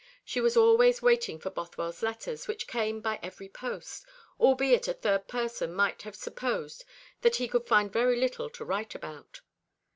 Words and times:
She 0.25 0.41
was 0.41 0.57
always 0.57 1.03
waiting 1.03 1.37
for 1.37 1.51
Bothwell's 1.51 2.01
letters, 2.01 2.47
which 2.47 2.65
came 2.65 3.01
by 3.01 3.19
every 3.21 3.47
post, 3.47 4.03
albeit 4.39 4.87
a 4.87 4.95
third 4.95 5.27
person 5.27 5.75
might 5.75 6.01
have 6.01 6.15
supposed 6.15 6.83
that 7.21 7.35
he 7.35 7.47
could 7.47 7.67
find 7.67 7.93
very 7.93 8.19
little 8.19 8.49
to 8.49 8.65
write 8.65 8.95
about. 8.95 9.41